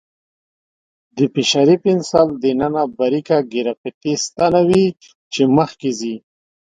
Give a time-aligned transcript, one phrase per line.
[1.17, 4.85] د فشاري پنسل دننه باریکه ګرافیتي ستنه وي
[5.33, 6.15] چې مخکې ځي.